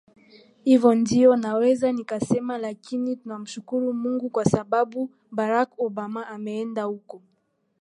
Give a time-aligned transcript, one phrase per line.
[0.63, 7.21] hivo ndio naweza nikasema lakini tunamushukuru mungu kwa sababu barak obama ameenda huko